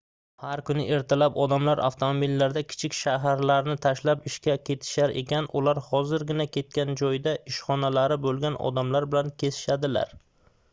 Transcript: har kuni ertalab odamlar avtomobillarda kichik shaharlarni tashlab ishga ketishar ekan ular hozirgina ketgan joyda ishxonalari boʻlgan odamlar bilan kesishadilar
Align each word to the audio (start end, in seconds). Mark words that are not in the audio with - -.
har 0.43 0.61
kuni 0.67 0.83
ertalab 0.95 1.35
odamlar 1.41 1.81
avtomobillarda 1.87 2.63
kichik 2.71 2.97
shaharlarni 3.01 3.75
tashlab 3.87 4.25
ishga 4.31 4.57
ketishar 4.71 5.15
ekan 5.23 5.49
ular 5.61 5.83
hozirgina 5.91 6.49
ketgan 6.59 6.97
joyda 7.05 7.37
ishxonalari 7.55 8.21
boʻlgan 8.27 8.61
odamlar 8.73 9.11
bilan 9.15 9.33
kesishadilar 9.45 10.19